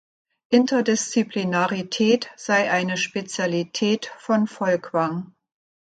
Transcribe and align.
Interdisziplinarität 0.49 2.31
sei 2.35 2.71
eine 2.71 2.97
Spezialität 2.97 4.11
von 4.17 4.47
Folkwang. 4.47 5.35